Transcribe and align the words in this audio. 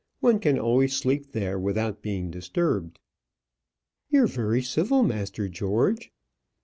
One 0.19 0.39
can 0.39 0.57
always 0.57 0.95
sleep 0.95 1.31
there 1.31 1.59
without 1.59 2.01
being 2.01 2.31
disturbed." 2.31 2.97
"You're 4.09 4.25
very 4.25 4.63
civil, 4.63 5.03
master 5.03 5.47
George." 5.47 6.11